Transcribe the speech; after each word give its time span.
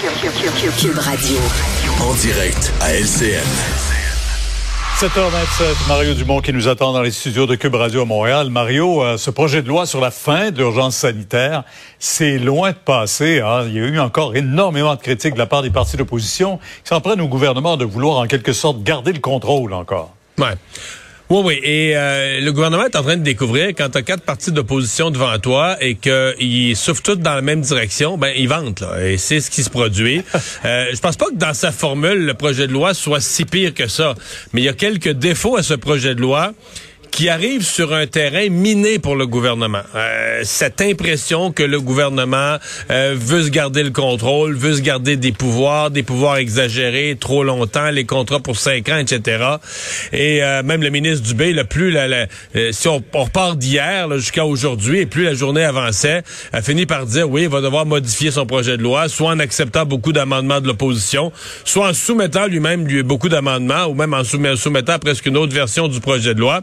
Cube 0.00 0.98
Radio. 0.98 1.38
En 2.00 2.14
direct 2.14 2.72
à 2.80 2.94
LCN. 2.94 3.42
7h27, 4.96 5.88
Mario 5.88 6.14
Dumont 6.14 6.40
qui 6.40 6.52
nous 6.52 6.68
attend 6.68 6.92
dans 6.92 7.02
les 7.02 7.10
studios 7.10 7.46
de 7.46 7.56
Cube 7.56 7.74
Radio 7.74 8.02
à 8.02 8.04
Montréal. 8.04 8.48
Mario, 8.48 9.02
euh, 9.02 9.16
ce 9.16 9.30
projet 9.30 9.60
de 9.60 9.66
loi 9.66 9.86
sur 9.86 10.00
la 10.00 10.12
fin 10.12 10.52
de 10.52 10.58
l'urgence 10.58 10.94
sanitaire, 10.94 11.64
c'est 11.98 12.38
loin 12.38 12.70
de 12.70 12.76
passer. 12.76 13.40
Hein. 13.40 13.64
Il 13.66 13.74
y 13.74 13.80
a 13.80 13.86
eu 13.86 13.98
encore 13.98 14.36
énormément 14.36 14.94
de 14.94 15.00
critiques 15.00 15.34
de 15.34 15.38
la 15.38 15.46
part 15.46 15.62
des 15.62 15.70
partis 15.70 15.96
d'opposition 15.96 16.58
qui 16.84 16.90
s'en 16.90 17.00
prennent 17.00 17.20
au 17.20 17.28
gouvernement 17.28 17.76
de 17.76 17.84
vouloir 17.84 18.18
en 18.18 18.28
quelque 18.28 18.52
sorte 18.52 18.84
garder 18.84 19.12
le 19.12 19.20
contrôle 19.20 19.72
encore. 19.72 20.14
Ouais. 20.38 20.54
Oui, 21.30 21.42
oui. 21.44 21.60
Et 21.62 21.92
euh, 21.94 22.40
le 22.40 22.52
gouvernement 22.52 22.86
est 22.86 22.96
en 22.96 23.02
train 23.02 23.18
de 23.18 23.22
découvrir 23.22 23.68
quand 23.68 23.90
tu 23.90 23.98
as 23.98 24.02
quatre 24.02 24.22
partis 24.22 24.50
d'opposition 24.50 25.10
devant 25.10 25.38
toi 25.38 25.76
et 25.78 25.96
qu'ils 25.96 26.74
souffrent 26.74 27.02
tous 27.02 27.16
dans 27.16 27.34
la 27.34 27.42
même 27.42 27.60
direction, 27.60 28.16
ben 28.16 28.32
ils 28.34 28.48
vantent 28.48 28.80
là. 28.80 29.06
Et 29.06 29.18
c'est 29.18 29.40
ce 29.40 29.50
qui 29.50 29.62
se 29.62 29.68
produit. 29.68 30.22
euh, 30.64 30.86
je 30.90 30.98
pense 31.00 31.18
pas 31.18 31.26
que 31.26 31.34
dans 31.34 31.52
sa 31.52 31.70
formule 31.70 32.24
le 32.24 32.32
projet 32.32 32.66
de 32.66 32.72
loi 32.72 32.94
soit 32.94 33.20
si 33.20 33.44
pire 33.44 33.74
que 33.74 33.88
ça, 33.88 34.14
mais 34.54 34.62
il 34.62 34.64
y 34.64 34.70
a 34.70 34.72
quelques 34.72 35.10
défauts 35.10 35.56
à 35.56 35.62
ce 35.62 35.74
projet 35.74 36.14
de 36.14 36.22
loi 36.22 36.54
qui 37.10 37.28
arrive 37.28 37.64
sur 37.64 37.92
un 37.94 38.06
terrain 38.06 38.48
miné 38.48 38.98
pour 38.98 39.16
le 39.16 39.26
gouvernement. 39.26 39.82
Euh, 39.94 40.40
cette 40.44 40.80
impression 40.80 41.52
que 41.52 41.62
le 41.62 41.80
gouvernement 41.80 42.56
euh, 42.90 43.14
veut 43.18 43.42
se 43.42 43.50
garder 43.50 43.82
le 43.82 43.90
contrôle, 43.90 44.54
veut 44.54 44.74
se 44.74 44.80
garder 44.80 45.16
des 45.16 45.32
pouvoirs, 45.32 45.90
des 45.90 46.02
pouvoirs 46.02 46.36
exagérés 46.36 47.16
trop 47.18 47.44
longtemps, 47.44 47.90
les 47.90 48.04
contrats 48.04 48.40
pour 48.40 48.56
cinq 48.56 48.88
ans, 48.88 48.98
etc. 48.98 49.44
Et 50.12 50.42
euh, 50.42 50.62
même 50.62 50.82
le 50.82 50.90
ministre 50.90 51.26
Dubé, 51.26 51.52
le 51.52 51.64
plus 51.64 51.90
la, 51.90 52.08
la, 52.08 52.26
euh, 52.56 52.72
si 52.72 52.88
on, 52.88 53.02
on 53.14 53.24
repart 53.24 53.58
d'hier 53.58 54.08
jusqu'à 54.18 54.44
aujourd'hui, 54.44 55.00
et 55.00 55.06
plus 55.06 55.24
la 55.24 55.34
journée 55.34 55.64
avançait, 55.64 56.22
a 56.52 56.62
fini 56.62 56.86
par 56.86 57.06
dire 57.06 57.28
oui, 57.28 57.42
il 57.42 57.48
va 57.48 57.60
devoir 57.60 57.86
modifier 57.86 58.30
son 58.30 58.46
projet 58.46 58.76
de 58.76 58.82
loi, 58.82 59.08
soit 59.08 59.30
en 59.30 59.38
acceptant 59.38 59.84
beaucoup 59.84 60.12
d'amendements 60.12 60.60
de 60.60 60.66
l'opposition, 60.66 61.32
soit 61.64 61.88
en 61.88 61.94
soumettant 61.94 62.46
lui-même 62.46 62.86
lui, 62.86 63.02
beaucoup 63.02 63.28
d'amendements, 63.28 63.86
ou 63.86 63.94
même 63.94 64.14
en 64.14 64.22
soumettant 64.24 64.98
presque 64.98 65.26
une 65.26 65.36
autre 65.36 65.52
version 65.52 65.88
du 65.88 66.00
projet 66.00 66.34
de 66.34 66.40
loi. 66.40 66.62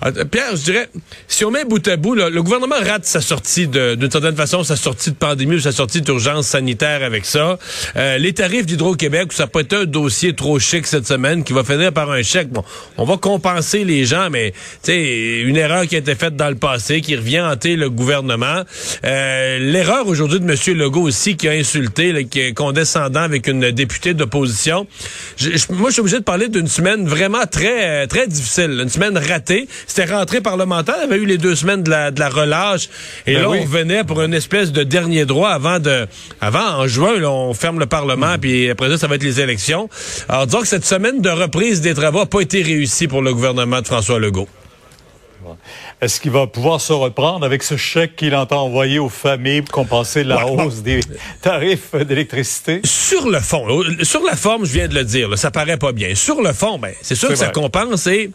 Ah, 0.00 0.12
Pierre, 0.30 0.56
je 0.56 0.62
dirais, 0.62 0.88
si 1.26 1.44
on 1.44 1.50
met 1.50 1.64
bout 1.64 1.86
à 1.88 1.96
bout, 1.96 2.14
là, 2.14 2.30
le 2.30 2.42
gouvernement 2.42 2.76
rate 2.84 3.04
sa 3.04 3.20
sortie 3.20 3.68
d'une 3.68 4.10
certaine 4.10 4.36
façon, 4.36 4.64
sa 4.64 4.76
sortie 4.76 5.10
de 5.10 5.16
pandémie 5.16 5.56
ou 5.56 5.60
sa 5.60 5.72
sortie 5.72 6.00
d'urgence 6.00 6.46
sanitaire 6.48 7.02
avec 7.02 7.24
ça. 7.24 7.58
Euh, 7.96 8.18
les 8.18 8.32
tarifs 8.32 8.66
d'Hydro-Québec, 8.66 9.32
ça 9.32 9.46
peut 9.46 9.60
être 9.60 9.74
un 9.74 9.84
dossier 9.84 10.34
trop 10.34 10.58
chic 10.58 10.86
cette 10.86 11.06
semaine 11.06 11.44
qui 11.44 11.52
va 11.52 11.64
finir 11.64 11.92
par 11.92 12.10
un 12.10 12.22
chèque. 12.22 12.48
Bon, 12.48 12.64
on 12.96 13.04
va 13.04 13.16
compenser 13.16 13.84
les 13.84 14.04
gens, 14.04 14.28
mais 14.30 14.52
sais, 14.82 15.40
une 15.40 15.56
erreur 15.56 15.86
qui 15.86 15.96
a 15.96 15.98
été 15.98 16.14
faite 16.14 16.36
dans 16.36 16.48
le 16.48 16.56
passé, 16.56 17.00
qui 17.00 17.16
revient 17.16 17.40
hanter 17.40 17.76
le 17.76 17.90
gouvernement. 17.90 18.62
Euh, 19.04 19.58
L'erreur 19.58 20.06
aujourd'hui 20.06 20.40
de 20.40 20.50
M. 20.50 20.78
Legault 20.78 21.02
aussi, 21.02 21.36
qui 21.36 21.48
a 21.48 21.52
insulté, 21.52 22.12
là, 22.12 22.22
qui 22.22 22.40
est 22.40 22.52
condescendant 22.52 23.20
avec 23.20 23.46
une 23.46 23.70
députée 23.70 24.14
d'opposition. 24.14 24.86
Moi, 25.70 25.88
je 25.88 25.92
suis 25.92 26.00
obligé 26.00 26.18
de 26.18 26.24
parler 26.24 26.48
d'une 26.48 26.68
semaine 26.68 27.06
vraiment 27.06 27.46
très, 27.50 28.06
très 28.06 28.26
difficile, 28.26 28.78
une 28.82 28.88
semaine 28.88 29.16
ratée. 29.18 29.67
C'était 29.86 30.12
rentré 30.12 30.40
parlementaire, 30.40 30.96
il 30.98 31.10
y 31.10 31.12
avait 31.12 31.22
eu 31.22 31.26
les 31.26 31.38
deux 31.38 31.54
semaines 31.54 31.82
de 31.82 31.90
la, 31.90 32.10
de 32.10 32.20
la 32.20 32.28
relâche, 32.28 32.88
et 33.26 33.34
Ben 33.34 33.42
là, 33.42 33.48
oui. 33.50 33.58
on 33.60 33.62
revenait 33.64 34.04
pour 34.04 34.20
une 34.22 34.34
espèce 34.34 34.72
de 34.72 34.82
dernier 34.82 35.24
droit 35.24 35.50
avant 35.50 35.78
de, 35.78 36.06
avant, 36.40 36.66
en 36.78 36.86
juin, 36.86 37.18
là, 37.18 37.30
on 37.30 37.54
ferme 37.54 37.78
le 37.78 37.86
Parlement, 37.86 38.34
Hmm. 38.34 38.40
puis 38.40 38.70
après 38.70 38.88
ça, 38.90 38.98
ça 38.98 39.06
va 39.06 39.14
être 39.16 39.22
les 39.22 39.40
élections. 39.40 39.88
Alors, 40.28 40.46
disons 40.46 40.60
que 40.60 40.66
cette 40.68 40.84
semaine 40.84 41.20
de 41.20 41.30
reprise 41.30 41.80
des 41.80 41.94
travaux 41.94 42.20
n'a 42.20 42.26
pas 42.26 42.40
été 42.40 42.62
réussie 42.62 43.08
pour 43.08 43.22
le 43.22 43.32
gouvernement 43.34 43.80
de 43.80 43.86
François 43.86 44.18
Legault. 44.18 44.48
Est-ce 46.00 46.20
qu'il 46.20 46.30
va 46.30 46.46
pouvoir 46.46 46.80
se 46.80 46.92
reprendre 46.92 47.44
avec 47.44 47.62
ce 47.62 47.76
chèque 47.76 48.16
qu'il 48.16 48.34
entend 48.34 48.64
envoyer 48.64 48.98
aux 48.98 49.08
familles 49.08 49.62
pour 49.62 49.72
compenser 49.72 50.22
la 50.22 50.44
Ouais, 50.44 50.56
bon. 50.56 50.64
hausse 50.66 50.82
des 50.82 51.00
tarifs 51.40 51.94
d'électricité? 51.94 52.80
Sur 52.84 53.28
le 53.28 53.40
fond, 53.40 53.64
sur 54.02 54.22
la 54.22 54.36
forme, 54.36 54.64
je 54.66 54.72
viens 54.72 54.88
de 54.88 54.94
le 54.94 55.04
dire, 55.04 55.28
là, 55.28 55.36
ça 55.36 55.50
paraît 55.50 55.76
pas 55.78 55.92
bien. 55.92 56.14
Sur 56.14 56.42
le 56.42 56.52
fond, 56.52 56.78
ben, 56.78 56.92
c'est 57.02 57.14
sûr 57.14 57.28
que 57.28 57.34
ça 57.36 57.48
compense 57.48 58.06
et 58.06 58.30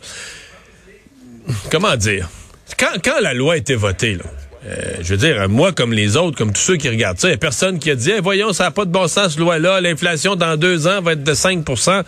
comment 1.71 1.95
dire? 1.95 2.29
Quand, 2.77 3.19
la 3.21 3.33
loi 3.33 3.53
a 3.53 3.57
été 3.57 3.75
votée, 3.75 4.15
là, 4.15 4.23
euh, 4.65 4.95
je 5.01 5.15
veux 5.15 5.17
dire, 5.17 5.49
moi 5.49 5.71
comme 5.73 5.93
les 5.93 6.15
autres, 6.15 6.37
comme 6.37 6.53
tous 6.53 6.61
ceux 6.61 6.77
qui 6.77 6.89
regardent 6.89 7.19
ça, 7.19 7.27
il 7.27 7.31
n'y 7.31 7.35
a 7.35 7.37
personne 7.37 7.79
qui 7.79 7.91
a 7.91 7.95
dit, 7.95 8.11
voyons, 8.21 8.53
ça 8.53 8.65
n'a 8.65 8.71
pas 8.71 8.85
de 8.85 8.91
bon 8.91 9.07
sens, 9.07 9.31
cette 9.31 9.39
loi-là, 9.39 9.81
l'inflation 9.81 10.35
dans 10.35 10.57
deux 10.57 10.87
ans 10.87 11.01
va 11.01 11.13
être 11.13 11.23
de 11.23 11.33
5% 11.33 12.03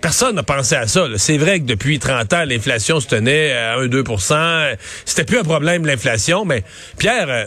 Personne 0.00 0.34
n'a 0.34 0.42
pensé 0.42 0.74
à 0.74 0.86
ça. 0.86 1.06
C'est 1.16 1.38
vrai 1.38 1.60
que 1.60 1.64
depuis 1.64 1.98
30 1.98 2.32
ans, 2.32 2.44
l'inflation 2.44 2.98
se 3.00 3.06
tenait 3.06 3.52
à 3.52 3.78
1-2% 3.78 4.76
C'était 5.04 5.24
plus 5.24 5.38
un 5.38 5.44
problème, 5.44 5.86
l'inflation, 5.86 6.44
mais 6.44 6.64
Pierre, 6.98 7.28
euh, 7.28 7.44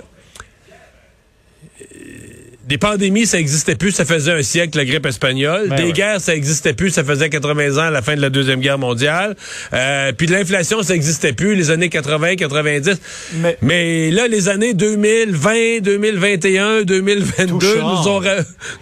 des 2.67 2.77
pandémies, 2.77 3.25
ça 3.25 3.37
existait 3.37 3.75
plus, 3.75 3.91
ça 3.91 4.05
faisait 4.05 4.31
un 4.31 4.43
siècle, 4.43 4.77
la 4.77 4.85
grippe 4.85 5.05
espagnole. 5.05 5.67
Ben 5.69 5.75
des 5.75 5.83
ouais. 5.87 5.91
guerres, 5.91 6.21
ça 6.21 6.33
existait 6.35 6.71
plus, 6.73 6.89
ça 6.91 7.03
faisait 7.03 7.29
80 7.29 7.77
ans 7.77 7.87
à 7.87 7.89
la 7.91 8.01
fin 8.01 8.15
de 8.15 8.21
la 8.21 8.29
Deuxième 8.29 8.61
Guerre 8.61 8.77
mondiale. 8.77 9.35
Euh, 9.73 10.13
puis 10.17 10.27
de 10.27 10.31
l'inflation, 10.31 10.81
ça 10.81 10.95
existait 10.95 11.33
plus, 11.33 11.55
les 11.55 11.69
années 11.69 11.89
80, 11.89 12.35
90. 12.37 13.01
Mais- 13.41 13.57
Mais 13.61 14.11
là, 14.11 14.27
les 14.29 14.47
années 14.47 14.73
2020, 14.73 15.79
2021, 15.81 16.83
2022 16.83 17.45
Tout 17.47 17.59
change. 17.61 18.05
nous 18.05 18.11
ont, 18.11 18.19
ra- 18.19 18.35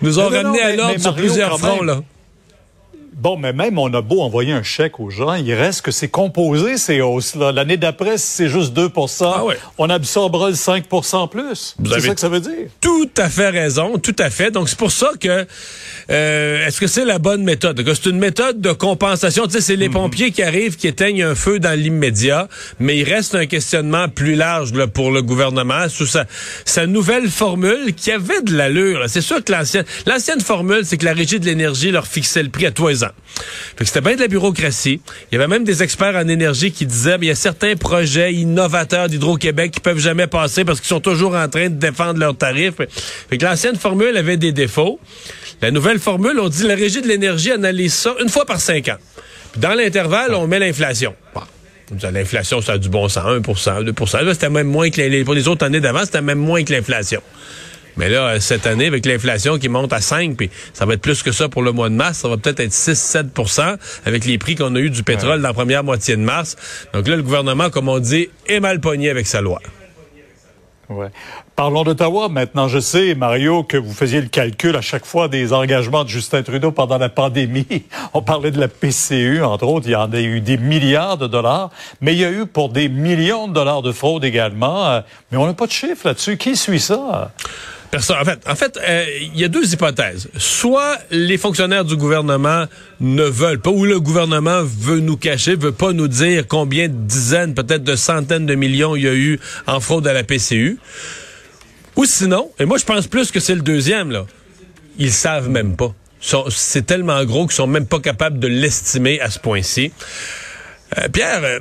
nous 0.04 0.20
ont 0.20 0.30
Non, 0.30 0.38
ramené 0.38 0.60
non, 0.60 0.66
à 0.66 0.76
l'ordre 0.76 1.02
sur 1.02 1.16
plusieurs 1.16 1.58
fronts, 1.58 1.82
là. 1.84 2.02
Bon, 3.20 3.36
mais 3.36 3.52
même 3.52 3.78
on 3.78 3.94
a 3.94 4.02
beau 4.02 4.22
envoyer 4.22 4.54
un 4.54 4.64
chèque 4.64 5.02
aux 5.02 5.10
gens, 5.10 5.34
il 5.34 5.54
reste 5.54 5.82
que 5.82 5.92
c'est 5.92 6.08
composé 6.08 6.78
ces 6.78 7.02
hausses-là. 7.02 7.52
L'année 7.52 7.76
d'après, 7.76 8.18
si 8.18 8.28
c'est 8.28 8.48
juste 8.48 8.74
2 8.74 8.90
Ah 9.22 9.44
ouais. 9.44 9.58
on 9.78 9.90
absorbera 9.90 10.50
le 10.50 10.56
5 10.56 10.86
en 11.14 11.28
plus. 11.28 11.76
Vous 11.80 11.92
C'est 11.92 12.00
ça 12.00 12.14
que 12.14 12.22
ça 12.22 12.30
veut 12.30 12.40
dire. 12.40 12.68
Tout 12.80 13.10
à 13.18 13.30
fait 13.30 13.50
raison, 13.50 13.98
tout 13.98 14.16
à 14.20 14.30
fait. 14.30 14.52
Donc 14.52 14.70
c'est 14.70 14.78
pour 14.78 14.94
ça 14.94 15.10
que 15.20 15.46
euh, 16.10 16.66
est-ce 16.66 16.80
que 16.80 16.88
c'est 16.88 17.04
la 17.04 17.20
bonne 17.20 17.44
méthode? 17.44 17.84
C'est 17.86 18.10
une 18.10 18.20
méthode 18.20 18.62
de 18.62 18.72
compensation? 18.72 19.48
Tu 19.48 19.54
sais, 19.54 19.62
c'est 19.62 19.76
les 19.76 19.90
pompiers 19.90 20.32
qui 20.32 20.42
arrivent, 20.42 20.78
qui 20.78 20.88
éteignent 20.88 21.24
un 21.24 21.36
feu 21.36 21.60
dans 21.60 21.78
l'immédiat, 21.78 22.48
mais 22.80 22.98
il 22.98 23.04
reste 23.04 23.36
un 23.36 23.48
questionnement 23.48 24.08
plus 24.08 24.36
large 24.36 24.72
là, 24.74 24.88
pour 24.88 25.12
le 25.12 25.22
gouvernement 25.22 25.90
sous 25.90 26.06
sa, 26.06 26.26
sa 26.64 26.88
nouvelle 26.88 27.28
formule 27.28 27.94
qui 27.96 28.12
avait 28.12 28.42
de 28.44 28.56
l'allure. 28.56 29.04
C'est 29.08 29.20
sûr 29.20 29.44
que 29.44 29.52
l'ancienne 29.52 29.84
l'ancienne 30.06 30.40
formule, 30.40 30.86
c'est 30.86 30.98
que 30.98 31.06
la 31.06 31.14
régie 31.14 31.42
de 31.42 31.46
l'énergie 31.46 31.92
leur 31.92 32.08
fixait 32.08 32.44
le 32.44 32.50
prix 32.50 32.66
à 32.66 32.72
tous 32.72 32.88
les 32.88 33.04
ans. 33.04 33.09
Fait 33.76 33.84
que 33.84 33.86
c'était 33.86 34.02
bien 34.02 34.16
de 34.16 34.22
la 34.22 34.28
bureaucratie. 34.28 35.02
Il 35.32 35.36
y 35.36 35.38
avait 35.38 35.48
même 35.48 35.64
des 35.64 35.84
experts 35.84 36.16
en 36.16 36.28
énergie 36.28 36.72
qui 36.72 36.86
disaient, 36.86 37.18
il 37.22 37.28
y 37.28 37.32
a 37.32 37.36
certains 37.36 37.76
projets 37.76 38.34
innovateurs 38.34 39.08
d'Hydro-Québec 39.08 39.72
qui 39.72 39.80
peuvent 39.80 40.00
jamais 40.00 40.28
passer 40.28 40.66
parce 40.66 40.80
qu'ils 40.80 40.90
sont 40.90 41.00
toujours 41.00 41.36
en 41.36 41.48
train 41.48 41.70
de 41.70 41.76
défendre 41.76 42.20
leurs 42.20 42.38
tarifs. 42.38 42.76
Fait 43.30 43.38
que 43.38 43.46
l'ancienne 43.46 43.76
formule 43.76 44.16
avait 44.18 44.38
des 44.38 44.52
défauts. 44.52 45.00
La 45.62 45.72
nouvelle 45.72 46.00
formule, 46.00 46.40
on 46.40 46.50
dit 46.50 46.64
la 46.64 46.76
régie 46.76 47.02
de 47.02 47.08
l'énergie 47.08 47.52
analyse 47.52 47.94
ça 47.94 48.16
une 48.22 48.30
fois 48.30 48.46
par 48.46 48.62
cinq 48.62 48.88
ans. 48.88 48.98
Puis 49.52 49.62
dans 49.62 49.74
l'intervalle, 49.74 50.34
on 50.34 50.48
met 50.48 50.60
l'inflation. 50.60 51.16
L'inflation, 52.12 52.62
ça 52.62 52.74
a 52.74 52.78
du 52.78 52.90
bon 52.90 53.10
sens, 53.10 53.26
1% 53.26 53.84
2 53.84 53.94
Là, 54.26 54.34
c'était 54.34 54.50
même 54.50 54.68
moins 54.68 54.90
que 54.90 55.02
les, 55.02 55.24
pour 55.24 55.34
les 55.34 55.48
autres 55.48 55.66
années 55.66 55.80
d'avant, 55.80 56.06
c'était 56.06 56.22
même 56.22 56.38
moins 56.38 56.64
que 56.64 56.72
l'inflation. 56.72 57.22
Mais 58.00 58.08
là, 58.08 58.30
euh, 58.30 58.40
cette 58.40 58.66
année, 58.66 58.88
avec 58.88 59.06
l'inflation 59.06 59.60
qui 59.60 59.68
monte 59.68 59.92
à 59.92 60.00
5, 60.00 60.38
puis 60.38 60.50
ça 60.74 60.86
va 60.86 60.94
être 60.94 61.02
plus 61.02 61.22
que 61.22 61.34
ça 61.34 61.50
pour 61.50 61.62
le 61.62 61.74
mois 61.74 61.90
de 61.90 61.96
mars, 61.96 62.20
ça 62.20 62.30
va 62.30 62.38
peut-être 62.38 62.62
être 62.62 62.72
6-7 62.72 63.78
avec 64.06 64.24
les 64.24 64.38
prix 64.38 64.56
qu'on 64.56 64.74
a 64.76 64.80
eu 64.80 64.90
du 64.90 65.04
pétrole 65.04 65.42
dans 65.42 65.50
la 65.50 65.54
première 65.54 65.84
moitié 65.84 66.16
de 66.16 66.22
mars. 66.22 66.56
Donc 66.94 67.10
là, 67.10 67.18
le 67.18 67.24
gouvernement, 67.24 67.70
comme 67.70 67.90
on 67.90 68.00
dit, 68.00 68.30
est 68.48 68.62
mal 68.62 68.80
pogné 68.80 69.10
avec 69.10 69.28
sa 69.28 69.42
loi. 69.42 69.60
Ouais. 70.88 71.10
Parlons 71.58 71.84
d'Ottawa 71.84 72.30
maintenant. 72.30 72.70
Je 72.70 72.80
sais, 72.80 73.16
Mario, 73.16 73.64
que 73.64 73.76
vous 73.76 73.94
faisiez 73.94 74.22
le 74.22 74.30
calcul 74.30 74.78
à 74.78 74.82
chaque 74.82 75.06
fois 75.06 75.28
des 75.28 75.52
engagements 75.52 76.06
de 76.06 76.10
Justin 76.10 76.42
Trudeau 76.42 76.72
pendant 76.72 76.98
la 76.98 77.10
pandémie. 77.10 77.84
On 78.14 78.22
parlait 78.22 78.50
de 78.50 78.60
la 78.60 78.70
PCU, 78.70 79.44
entre 79.44 79.66
autres. 79.66 79.88
Il 79.88 79.92
y 79.92 79.96
en 79.96 80.12
a 80.14 80.22
eu 80.22 80.40
des 80.40 80.58
milliards 80.58 81.18
de 81.18 81.28
dollars, 81.28 81.70
mais 82.00 82.14
il 82.14 82.20
y 82.20 82.26
a 82.26 82.32
eu 82.32 82.46
pour 82.46 82.70
des 82.70 82.88
millions 82.88 83.50
de 83.50 83.54
dollars 83.54 83.82
de 83.82 83.92
fraude 83.92 84.24
également. 84.24 84.88
Euh, 84.88 85.02
Mais 85.32 85.38
on 85.38 85.46
n'a 85.46 85.54
pas 85.54 85.68
de 85.68 85.72
chiffre 85.72 86.08
là-dessus. 86.08 86.38
Qui 86.38 86.56
suit 86.56 86.80
ça? 86.80 87.34
Personne. 87.92 88.18
En 88.22 88.26
fait, 88.26 88.40
en 88.48 88.56
fait, 88.56 88.78
euh, 88.78 89.06
il 89.20 89.40
y 89.40 89.44
a 89.44 89.48
deux 89.48 89.74
hypothèses. 89.74 90.30
Soit 90.38 90.98
les 91.10 91.38
fonctionnaires 91.38 91.86
du 91.86 91.96
gouvernement 91.96 92.66
ne 93.00 93.24
veulent 93.24 93.60
pas, 93.60 93.72
ou 93.72 93.84
le 93.86 94.00
gouvernement 94.00 94.62
veut 94.64 95.00
nous 95.00 95.18
cacher, 95.18 95.56
veut 95.56 95.72
pas 95.72 95.92
nous 95.92 96.08
dire 96.08 96.46
combien 96.48 96.88
de 96.88 96.94
dizaines, 96.94 97.56
peut-être 97.56 97.84
de 97.84 97.96
centaines 97.96 98.46
de 98.46 98.54
millions 98.56 98.96
il 98.96 99.04
y 99.04 99.08
a 99.08 99.14
eu 99.16 99.40
en 99.66 99.80
fraude 99.80 100.08
à 100.08 100.14
la 100.14 100.24
PCU. 100.24 100.78
Ou 101.96 102.06
sinon, 102.06 102.52
et 102.60 102.66
moi 102.66 102.78
je 102.78 102.86
pense 102.86 103.08
plus 103.08 103.32
que 103.32 103.40
c'est 103.40 103.56
le 103.56 103.62
deuxième 103.62 104.12
là, 104.12 104.26
ils 104.98 105.12
savent 105.12 105.50
même 105.50 105.76
pas. 105.76 105.94
C'est 106.50 106.86
tellement 106.86 107.24
gros 107.26 107.48
qu'ils 107.48 107.56
sont 107.56 107.68
même 107.68 107.88
pas 107.88 108.00
capables 108.00 108.40
de 108.40 108.48
l'estimer 108.48 109.20
à 109.22 109.30
ce 109.30 109.40
point-ci. 109.40 109.92
Euh, 110.98 111.08
Pierre. 111.10 111.42
euh, 111.44 111.60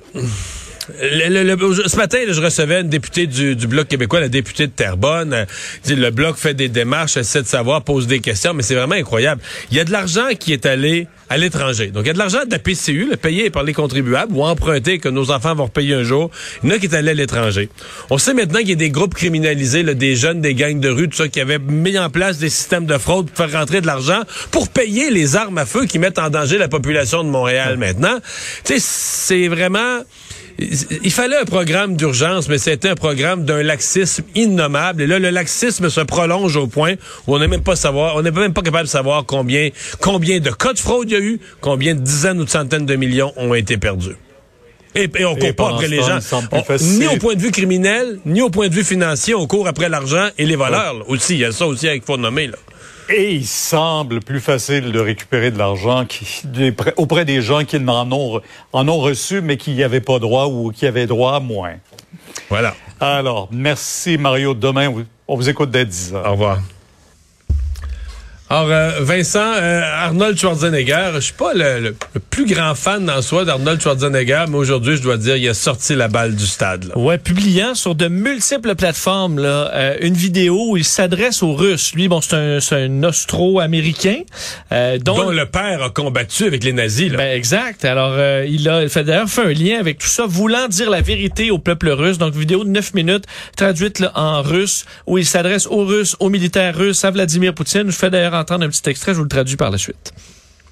ce 0.89 1.97
matin, 1.97 2.19
je 2.29 2.41
recevais 2.41 2.81
une 2.81 2.89
députée 2.89 3.27
du, 3.27 3.55
Bloc 3.67 3.89
québécois, 3.89 4.21
la 4.21 4.29
députée 4.29 4.67
de 4.67 4.73
Terrebonne. 4.73 5.33
Euh, 5.33 5.45
le 5.87 6.11
Bloc 6.11 6.37
fait 6.37 6.55
des 6.55 6.69
démarches, 6.69 7.17
essaie 7.17 7.43
de 7.43 7.47
savoir, 7.47 7.83
pose 7.83 8.07
des 8.07 8.21
questions, 8.21 8.55
mais 8.55 8.63
c'est 8.63 8.75
vraiment 8.75 8.95
incroyable. 8.95 9.41
Il 9.71 9.77
y 9.77 9.81
a 9.81 9.85
de 9.85 9.93
l'argent 9.93 10.29
qui 10.39 10.53
est 10.53 10.67
allé 10.67 11.07
à 11.31 11.37
l'étranger. 11.37 11.89
Donc, 11.89 12.05
il 12.05 12.07
y 12.07 12.11
a 12.11 12.15
de 12.15 12.19
l'argent 12.19 12.45
de 12.47 12.51
la 12.51 12.59
PCU, 12.59 13.09
le 13.11 13.17
payé 13.17 13.51
par 13.51 13.63
les 13.63 13.75
contribuables, 13.75 14.33
ou 14.35 14.45
emprunté 14.45 14.99
que 14.99 15.11
nos 15.11 15.31
enfants 15.31 15.55
vont 15.55 15.65
repayer 15.65 15.95
un 15.95 16.03
jour. 16.03 16.31
Il 16.63 16.71
y 16.71 16.73
en 16.73 16.77
a 16.77 16.79
qui 16.79 16.87
est 16.87 16.95
allé 16.95 17.11
à 17.11 17.15
l'étranger. 17.15 17.69
On 18.09 18.17
sait 18.17 18.33
maintenant 18.33 18.61
qu'il 18.61 18.71
y 18.71 18.73
a 18.73 18.77
des 18.77 18.91
groupes 18.91 19.15
criminalisés, 19.15 19.83
des 19.83 20.17
jeunes, 20.17 20.41
des 20.41 20.55
gangs 20.55 20.81
de 20.81 20.89
rue, 20.89 21.09
tout 21.09 21.17
ça, 21.17 21.29
qui 21.29 21.41
avaient 21.41 21.59
mis 21.59 21.99
en 21.99 22.09
place 22.09 22.39
des 22.39 22.49
systèmes 22.49 22.87
de 22.87 22.97
fraude 22.97 23.31
pour 23.31 23.37
faire 23.37 23.61
rentrer 23.61 23.83
de 23.83 23.87
l'argent 23.87 24.23
pour 24.51 24.69
payer 24.69 25.11
les 25.11 25.37
armes 25.37 25.59
à 25.59 25.67
feu 25.67 25.85
qui 25.85 25.99
mettent 25.99 26.19
en 26.19 26.31
danger 26.31 26.57
la 26.57 26.69
population 26.69 27.25
de 27.25 27.29
Montréal 27.29 27.77
maintenant. 27.77 28.19
Tu 28.65 28.75
sais, 28.75 28.81
c'est 28.81 29.49
vraiment 29.49 30.01
il 31.03 31.13
fallait 31.13 31.37
un 31.37 31.45
programme 31.45 31.97
d'urgence, 31.97 32.49
mais 32.49 32.59
c'était 32.59 32.91
un 32.91 32.95
programme 32.95 33.45
d'un 33.45 33.63
laxisme 33.63 34.25
innommable. 34.35 35.03
Et 35.03 35.07
là, 35.07 35.19
le 35.19 35.31
laxisme 35.31 35.89
se 35.91 36.01
prolonge 36.01 36.57
au 36.57 36.67
point 36.67 36.95
où 37.27 37.35
on 37.35 37.39
n'est 37.39 37.49
même 37.49 37.63
pas 37.63 37.77
savoir, 37.77 38.17
on 38.17 38.23
n'est 38.23 38.31
même 38.31 38.53
pas 38.53 38.63
capable 38.63 38.85
de 38.85 38.91
savoir 38.91 39.25
combien, 39.25 39.71
combien 40.01 40.41
de 40.41 40.51
cas 40.51 40.73
de 40.73 40.79
fraude 40.79 41.11
il 41.11 41.13
y 41.13 41.17
a 41.17 41.21
eu, 41.21 41.41
combien 41.61 41.95
de 41.95 42.01
dizaines 42.01 42.41
ou 42.41 42.45
de 42.45 42.51
centaines 42.51 42.87
de 42.87 42.97
millions 42.97 43.33
ont 43.37 43.55
été 43.55 43.77
perdus. 43.77 44.17
Et, 44.95 45.09
on 45.25 45.37
court 45.37 45.55
pas 45.55 45.75
après 45.75 45.89
les 45.89 45.99
gens. 46.03 46.19
ni 46.81 47.07
au 47.07 47.17
point 47.17 47.35
de 47.35 47.41
vue 47.41 47.51
criminel, 47.51 48.19
ni 48.25 48.41
au 48.41 48.51
point 48.51 48.69
de 48.69 48.75
vue 48.75 48.85
financier, 48.85 49.35
on 49.35 49.47
court 49.47 49.69
après 49.69 49.89
l'argent 49.89 50.29
et 50.39 50.47
les 50.47 50.57
valeurs 50.57 51.05
aussi. 51.09 51.35
Il 51.35 51.41
y 51.41 51.45
a 51.45 51.53
ça 51.53 51.67
aussi 51.67 51.87
qu'il 51.87 52.03
faut 52.03 52.17
nommer. 52.17 52.49
Là. 52.49 52.57
Et 53.11 53.35
il 53.35 53.47
semble 53.47 54.21
plus 54.21 54.41
facile 54.41 54.93
de 54.93 55.01
récupérer 55.01 55.51
de 55.51 55.59
l'argent 55.59 56.05
auprès 56.97 57.25
des 57.25 57.41
gens 57.41 57.65
qui 57.65 57.77
en 57.79 58.13
ont, 58.13 58.41
en 58.73 58.89
ont 58.89 58.99
reçu, 58.99 59.41
mais 59.41 59.57
qui 59.57 59.73
n'y 59.73 59.83
avaient 59.83 60.03
pas 60.03 60.19
droit 60.19 60.47
ou 60.47 60.73
qui 60.73 60.87
avaient 60.87 61.07
droit 61.07 61.41
moins. 61.41 61.77
Voilà. 62.51 62.75
Alors, 63.01 63.49
merci 63.51 64.19
Mario. 64.19 64.53
Demain, 64.55 64.93
on 65.27 65.37
vous 65.37 65.49
écoute 65.49 65.71
dès 65.71 65.87
10 65.87 66.15
heures. 66.15 66.27
Au 66.27 66.33
revoir. 66.33 66.59
Alors, 68.51 68.71
euh, 68.71 68.93
Vincent, 69.01 69.53
euh, 69.57 69.83
Arnold 69.83 70.39
Schwarzenegger, 70.39 71.11
je 71.17 71.21
suis 71.21 71.33
pas 71.35 71.53
le, 71.53 71.95
plus 72.31 72.47
grand 72.47 72.75
fan 72.75 73.11
en 73.11 73.21
soi 73.21 73.45
d'Arnold 73.45 73.79
Schwarzenegger, 73.79 74.47
mais 74.49 74.57
aujourd'hui, 74.57 74.97
je 74.97 75.03
dois 75.03 75.19
dire, 75.19 75.37
il 75.37 75.47
a 75.51 75.53
sorti 75.53 75.95
la 75.95 76.09
balle 76.09 76.35
du 76.35 76.47
stade. 76.47 76.85
Là. 76.85 76.97
Ouais, 76.97 77.19
publiant 77.19 77.75
sur 77.75 77.95
de 77.95 78.09
multiples 78.09 78.75
plateformes 78.75 79.39
là, 79.39 79.71
euh, 79.75 79.97
une 80.01 80.15
vidéo 80.15 80.71
où 80.71 80.77
il 80.79 80.85
s'adresse 80.85 81.43
aux 81.43 81.53
Russes. 81.53 81.93
Lui, 81.95 82.09
bon, 82.09 82.23
c'est 82.23 82.37
un, 82.37 82.59
un 82.73 83.03
Austro-américain. 83.05 84.23
Dont, 84.71 85.17
dont, 85.17 85.31
le 85.31 85.45
père 85.45 85.83
a 85.83 85.91
combattu 85.91 86.45
avec 86.45 86.65
les 86.65 86.73
nazis. 86.73 87.11
Là. 87.11 87.19
Ben, 87.19 87.37
exact. 87.37 87.85
Alors, 87.85 88.15
il 88.45 88.67
a 88.69 88.89
fait, 88.89 89.05
d'ailleurs 89.05 89.29
fait 89.29 89.43
un 89.43 89.53
lien 89.53 89.79
avec 89.79 89.99
tout 89.99 90.07
ça, 90.07 90.25
voulant 90.27 90.69
dire 90.69 90.89
la 90.89 91.03
vérité 91.03 91.51
au 91.51 91.59
peuple 91.59 91.91
russe. 91.91 92.17
Donc, 92.17 92.35
vidéo 92.35 92.65
de 92.65 92.71
9 92.71 92.95
minutes, 92.95 93.25
traduite 93.57 93.99
là, 93.99 94.13
en 94.15 94.41
russe, 94.41 94.87
où 95.07 95.19
il 95.19 95.27
s'adresse 95.27 95.67
aux 95.67 95.85
Russes, 95.85 96.17
aux 96.19 96.31
militaires 96.31 96.77
russes, 96.77 97.05
à 97.05 97.11
Vladimir 97.11 97.53
Poutine. 97.53 97.91
Je 97.91 97.97
fais 97.97 98.09
d'ailleurs 98.09 98.38
entendre 98.39 98.65
un 98.65 98.69
petit 98.69 98.89
extrait, 98.89 99.13
je 99.13 99.19
vous 99.19 99.25
le 99.25 99.29
traduis 99.29 99.57
par 99.57 99.71
la 99.71 99.79
suite. 99.79 100.13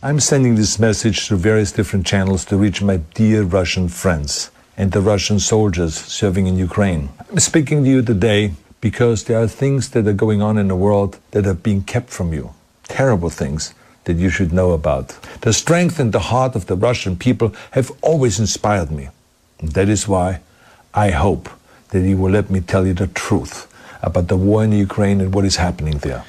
I'm 0.03 0.21
sending 0.21 0.55
this 0.55 0.79
message 0.79 1.27
through 1.27 1.39
various 1.39 1.73
different 1.73 2.07
channels 2.07 2.45
to 2.47 2.57
reach 2.57 2.83
my 2.83 2.99
dear 3.15 3.43
Russian 3.43 3.89
friends 3.89 4.51
and 4.77 4.93
the 4.93 5.01
Russian 5.01 5.39
soldiers 5.39 5.95
serving 5.95 6.47
in 6.47 6.57
Ukraine. 6.57 7.09
I'm 7.31 7.41
speaking 7.41 7.83
to 7.85 7.91
you 7.91 8.03
today 8.03 8.53
because 8.81 9.25
there 9.25 9.39
are 9.43 9.49
things 9.49 9.91
that 9.91 10.07
are 10.07 10.13
going 10.13 10.43
on 10.43 10.59
in 10.59 10.69
the 10.69 10.77
world 10.77 11.19
that 11.33 11.47
are 11.47 11.55
being 11.55 11.83
kept 11.83 12.11
from 12.11 12.33
you. 12.33 12.51
Terrible 12.85 13.31
things 13.31 13.75
that 14.05 14.17
you 14.17 14.31
should 14.31 14.53
know 14.53 14.73
about. 14.73 15.09
The 15.41 15.53
strength 15.53 15.99
and 15.99 16.13
the 16.13 16.31
heart 16.31 16.55
of 16.55 16.67
the 16.67 16.77
Russian 16.77 17.17
people 17.17 17.53
have 17.73 17.91
always 18.03 18.39
inspired 18.39 18.91
me. 18.91 19.09
And 19.59 19.73
that 19.73 19.89
is 19.89 20.07
why 20.07 20.41
I 20.95 21.11
hope 21.11 21.49
that 21.91 22.01
you 22.01 22.17
will 22.17 22.31
let 22.31 22.51
me 22.51 22.61
tell 22.61 22.87
you 22.87 22.95
the 22.95 23.09
truth 23.09 23.67
about 24.03 24.29
the 24.29 24.37
war 24.37 24.63
in 24.63 24.73
Ukraine 24.73 25.21
and 25.21 25.35
what 25.35 25.45
is 25.45 25.57
happening 25.57 25.99
there. 25.99 26.25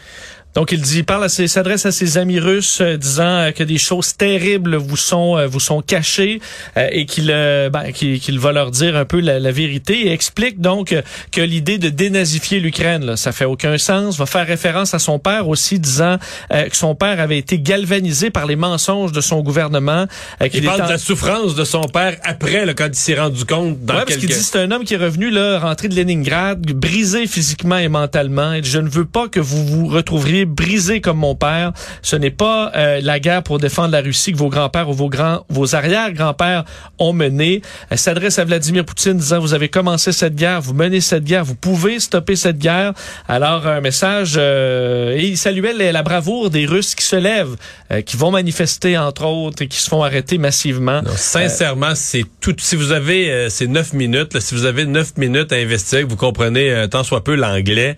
Donc 0.55 0.71
il 0.71 0.81
dit, 0.81 1.03
parle 1.03 1.29
s'adresse 1.29 1.85
à 1.85 1.91
ses 1.91 2.17
amis 2.17 2.39
russes, 2.39 2.79
euh, 2.81 2.97
disant 2.97 3.23
euh, 3.23 3.51
que 3.51 3.63
des 3.63 3.77
choses 3.77 4.15
terribles 4.15 4.75
vous 4.75 4.97
sont 4.97 5.37
euh, 5.37 5.45
vous 5.45 5.59
sont 5.59 5.81
cachées 5.81 6.41
et 6.75 7.05
qu'il 7.05 7.27
ben, 7.27 7.91
qu'il 7.91 8.39
va 8.39 8.51
leur 8.51 8.71
dire 8.71 8.95
un 8.95 9.05
peu 9.05 9.19
la, 9.19 9.51
vérité 9.51 10.07
et 10.07 10.11
explique 10.11 10.59
donc 10.59 10.95
que 11.31 11.41
l'idée 11.41 11.77
de 11.77 11.89
dénazifier 11.89 12.59
l'Ukraine, 12.59 13.05
là, 13.05 13.17
ça 13.17 13.31
fait 13.31 13.45
aucun 13.45 13.77
sens. 13.77 14.17
Va 14.17 14.25
faire 14.25 14.45
référence 14.45 14.93
à 14.93 14.99
son 14.99 15.19
père 15.19 15.47
aussi, 15.47 15.79
disant 15.79 16.17
que 16.49 16.75
son 16.75 16.95
père 16.95 17.19
avait 17.19 17.37
été 17.37 17.59
galvanisé 17.59 18.29
par 18.29 18.45
les 18.45 18.55
mensonges 18.55 19.11
de 19.11 19.21
son 19.21 19.41
gouvernement. 19.41 20.05
il 20.41 20.63
parle 20.63 20.85
de 20.85 20.89
la 20.89 20.97
souffrance 20.97 21.55
de 21.55 21.63
son 21.63 21.81
père 21.81 22.17
après, 22.23 22.65
là, 22.65 22.73
quand 22.73 22.87
il 22.87 22.95
s'est 22.95 23.19
rendu 23.19 23.45
compte. 23.45 23.83
Dans 23.85 23.95
ouais, 23.95 24.05
parce 24.05 24.17
qu'il 24.17 24.29
dit 24.29 24.33
c'est 24.33 24.59
un 24.59 24.71
homme 24.71 24.83
qui 24.83 24.95
est 24.95 24.97
revenu 24.97 25.29
là, 25.29 25.59
rentré 25.59 25.87
de 25.87 25.95
Leningrad, 25.95 26.59
brisé 26.73 27.27
physiquement 27.27 27.77
et 27.77 27.89
mentalement. 27.89 28.53
Et 28.53 28.63
je 28.63 28.79
ne 28.79 28.89
veux 28.89 29.05
pas 29.05 29.27
que 29.27 29.39
vous 29.39 29.65
vous 29.65 29.87
retrouviez 29.87 30.36
brisé 30.45 31.01
comme 31.01 31.17
mon 31.17 31.35
père. 31.35 31.73
Ce 32.01 32.15
n'est 32.15 32.31
pas 32.31 32.71
euh, 32.75 32.99
la 33.01 33.19
guerre 33.19 33.43
pour 33.43 33.59
défendre 33.59 33.91
la 33.91 34.01
Russie 34.01 34.31
que 34.31 34.37
vos 34.37 34.49
grands-pères 34.49 34.89
ou 34.89 34.93
vos 34.93 35.09
grands, 35.09 35.45
vos 35.49 35.75
arrière-grands-pères 35.75 36.65
ont 36.99 37.13
menée. 37.13 37.61
Elle 37.89 37.97
s'adresse 37.97 38.39
à 38.39 38.45
Vladimir 38.45 38.85
Poutine 38.85 39.17
disant 39.17 39.39
vous 39.39 39.53
avez 39.53 39.69
commencé 39.69 40.11
cette 40.11 40.35
guerre, 40.35 40.61
vous 40.61 40.73
menez 40.73 41.01
cette 41.01 41.23
guerre, 41.23 41.43
vous 41.43 41.55
pouvez 41.55 41.99
stopper 41.99 42.35
cette 42.35 42.57
guerre. 42.57 42.93
Alors 43.27 43.67
un 43.67 43.81
message 43.81 44.35
euh, 44.37 45.15
et 45.15 45.25
il 45.27 45.37
saluait 45.37 45.73
la, 45.73 46.03
bravoure 46.03 46.49
des 46.49 46.65
Russes 46.65 46.95
qui 46.95 47.05
se 47.05 47.15
lèvent, 47.15 47.55
euh, 47.91 48.01
qui 48.01 48.17
vont 48.17 48.31
manifester 48.31 48.97
entre 48.97 49.25
autres 49.25 49.63
et 49.63 49.67
qui 49.67 49.79
se 49.79 49.89
font 49.89 50.03
arrêter 50.03 50.37
massivement. 50.37 51.01
sincèrement, 51.15 51.95
c'est 51.95 52.23
tout. 52.41 52.55
Si 52.59 52.75
vous 52.75 52.91
avez 52.91 53.49
ces 53.49 53.67
neuf 53.67 53.93
minutes, 53.93 54.39
si 54.39 54.55
vous 54.55 54.65
avez 54.65 54.85
neuf 54.85 55.17
minutes 55.17 55.51
à 55.51 55.55
investir, 55.55 56.01
que 56.01 56.09
vous 56.09 56.15
comprenez 56.15 56.87
tant 56.89 57.03
soit 57.03 57.23
peu 57.23 57.35
l'anglais, 57.35 57.97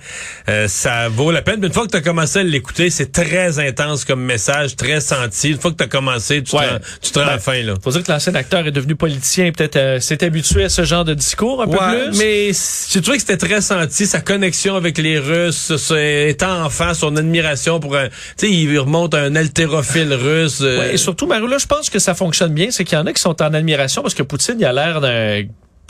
ça 0.68 1.10
vaut 1.10 1.32
la 1.32 1.42
peine. 1.42 1.64
une 1.64 1.74
fois 1.74 1.86
que 1.86 1.92
tu 1.92 1.98
as 1.98 2.02
commencé 2.02 2.29
à 2.38 2.44
l'écouter, 2.44 2.90
c'est 2.90 3.12
très 3.12 3.60
intense 3.60 4.06
comme 4.06 4.24
message, 4.24 4.76
très 4.76 5.00
senti. 5.00 5.50
Une 5.52 5.60
fois 5.60 5.72
que 5.72 5.78
tu 5.78 5.84
as 5.84 5.88
commencé, 5.88 6.44
tu 6.44 6.52
te 6.52 6.56
rends, 6.56 6.62
à 6.62 7.26
la 7.26 7.26
ben, 7.34 7.40
fin. 7.40 7.62
Là. 7.64 7.74
Faut 7.84 7.92
dire 7.92 8.04
que 8.04 8.12
l'ancien 8.12 8.36
acteur 8.36 8.66
est 8.68 8.72
devenu 8.72 8.96
politicien, 8.96 9.52
peut-être 9.52 9.76
euh, 9.76 10.00
s'est 10.00 10.24
habitué 10.24 10.66
à 10.66 10.70
ce 10.70 10.84
genre 10.84 11.06
de 11.06 11.14
discours 11.14 11.62
un 11.62 11.68
peu 11.68 11.78
plus? 11.78 12.18
Mais 12.18 12.52
j'ai 12.90 13.02
trouvé 13.02 13.18
que 13.18 13.24
c'était 13.24 13.38
très 13.38 13.62
senti, 13.62 14.06
sa 14.06 14.22
connexion 14.22 14.76
avec 14.76 14.98
les 14.98 15.20
Russes, 15.20 15.72
étant 15.92 16.64
enfant, 16.64 16.94
son 16.94 17.16
admiration 17.16 17.80
pour 17.80 17.96
un... 17.96 18.08
Tu 18.08 18.14
sais, 18.38 18.52
il 18.52 18.80
remonte 18.80 19.14
à 19.14 19.20
un 19.20 19.36
haltérophile 19.36 20.14
russe. 20.14 20.60
Euh. 20.62 20.80
Ouais, 20.80 20.94
et 20.94 20.98
surtout, 20.98 21.28
Marie, 21.28 21.48
là, 21.48 21.58
je 21.58 21.66
pense 21.66 21.90
que 21.90 22.00
ça 22.00 22.14
fonctionne 22.14 22.54
bien, 22.54 22.68
c'est 22.72 22.84
qu'il 22.84 22.98
y 22.98 23.02
en 23.02 23.06
a 23.06 23.14
qui 23.14 23.22
sont 23.22 23.42
en 23.42 23.54
admiration 23.54 24.02
parce 24.02 24.14
que 24.14 24.24
Poutine, 24.24 24.56
il 24.60 24.66
a 24.66 24.74
l'air 24.74 25.02
d'un 25.02 25.44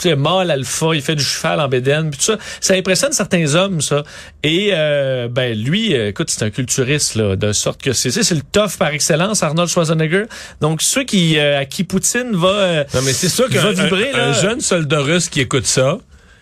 sais, 0.03 0.15
mâle 0.15 0.51
alpha, 0.51 0.87
il 0.93 1.01
fait 1.01 1.15
du 1.15 1.23
cheval 1.23 1.59
en 1.59 1.67
bédaine, 1.67 2.09
puis 2.09 2.19
tout 2.19 2.25
ça. 2.25 2.37
Ça 2.61 2.75
impressionne 2.75 3.11
certains 3.11 3.55
hommes, 3.55 3.81
ça. 3.81 4.03
Et 4.43 4.71
euh, 4.73 5.27
ben 5.27 5.57
lui, 5.57 5.95
euh, 5.95 6.09
écoute, 6.09 6.29
c'est 6.29 6.43
un 6.43 6.49
culturiste, 6.49 7.15
là, 7.15 7.35
de 7.35 7.51
sorte 7.51 7.81
que 7.81 7.93
c'est 7.93 8.11
c'est 8.11 8.35
le 8.35 8.41
tough 8.41 8.77
par 8.77 8.89
excellence, 8.89 9.43
Arnold 9.43 9.69
Schwarzenegger. 9.69 10.25
Donc 10.61 10.81
ceux 10.81 11.03
qui 11.03 11.39
à 11.39 11.65
qui 11.65 11.83
Poutine 11.83 12.35
va, 12.35 12.85
non 12.93 13.01
mais 13.03 13.13
c'est 13.13 13.29
sûr 13.29 13.49
qu'un 13.49 13.71
vibrer, 13.71 14.11
un, 14.13 14.33
jeune 14.33 14.61
soldat 14.61 14.99
russe 14.99 15.29
qui 15.29 15.41
écoute 15.41 15.65
ça, 15.65 15.97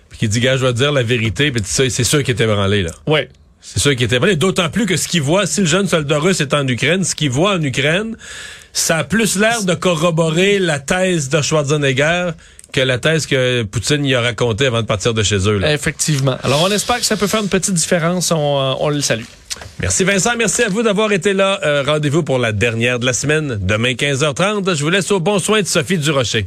puis 0.10 0.20
qui 0.20 0.30
dit 0.30 0.40
gars, 0.40 0.58
je 0.58 0.66
vais 0.66 0.74
dire 0.74 0.92
la 0.92 1.04
vérité, 1.04 1.52
puis 1.52 1.62
ça, 1.66 1.90
c'est 1.90 2.04
sûr 2.04 2.24
qu'il 2.24 2.34
était 2.34 2.48
branlé 2.48 2.84
là. 2.84 2.92
Ouais. 3.06 3.30
C'est 3.62 3.80
sûr 3.80 3.92
qu'il 3.96 4.04
était 4.04 4.20
branlé. 4.20 4.38
D'autant 4.38 4.70
plus 4.70 4.86
que 4.86 4.96
ce 4.96 5.08
qu'il 5.08 5.22
voit, 5.22 5.46
si 5.46 5.60
le 5.60 5.68
jeune 5.68 5.88
soldat 5.88 6.20
russe 6.20 6.40
est 6.40 6.54
en 6.54 6.66
Ukraine, 6.68 7.04
ce 7.04 7.16
qu'il 7.16 7.30
voit 7.30 7.56
en 7.56 7.62
Ukraine, 7.62 8.16
ça 8.72 8.98
a 8.98 9.04
plus 9.04 9.38
l'air 9.38 9.64
de 9.64 9.74
corroborer 9.74 10.60
la 10.60 10.80
thèse 10.80 11.30
de 11.30 11.42
Schwarzenegger 11.42 12.32
que 12.78 12.82
la 12.82 13.00
thèse 13.00 13.26
que 13.26 13.64
Poutine 13.64 14.06
y 14.06 14.14
a 14.14 14.22
raconté 14.22 14.68
avant 14.68 14.82
de 14.82 14.86
partir 14.86 15.16
de 15.16 15.24
chez 15.24 15.50
eux. 15.50 15.60
Effectivement. 15.66 16.38
Alors, 16.44 16.62
on 16.62 16.72
espère 16.72 17.00
que 17.00 17.06
ça 17.06 17.18
peut 17.18 17.26
faire 17.26 17.42
une 17.42 17.50
petite 17.50 17.74
différence. 17.74 18.32
On, 18.32 18.36
euh, 18.36 18.74
on 18.80 18.90
le 18.90 19.02
salue. 19.02 19.24
Merci 19.80 20.04
Vincent, 20.04 20.36
merci 20.38 20.62
à 20.62 20.70
vous 20.70 20.84
d'avoir 20.84 21.12
été 21.12 21.34
là. 21.34 21.60
Euh, 21.64 21.84
rendez-vous 21.84 22.22
pour 22.22 22.38
la 22.38 22.52
dernière 22.52 23.00
de 23.00 23.08
la 23.08 23.14
semaine, 23.14 23.58
demain 23.60 23.94
15h30. 23.94 24.76
Je 24.76 24.84
vous 24.84 24.92
laisse 24.92 25.10
au 25.10 25.20
bon 25.20 25.40
soin 25.40 25.64
de 25.64 25.68
Sophie 25.68 25.98
Durocher. 25.98 26.46